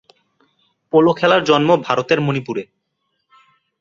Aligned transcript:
Polo 0.93 1.11
খেলার 1.13 1.41
জন্ম 1.43 1.69
ভারতের 1.77 2.19
মণিপুরে। 2.21 2.63